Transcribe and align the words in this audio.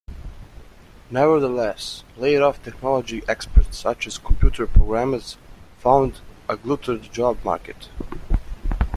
Nevertheless, 1.11 2.03
laid-off 2.17 2.63
technology 2.63 3.21
experts, 3.27 3.77
such 3.77 4.07
as 4.07 4.17
computer 4.17 4.65
programmers, 4.65 5.37
found 5.77 6.21
a 6.49 6.57
glutted 6.57 7.03
job 7.13 7.37
market. 7.43 7.87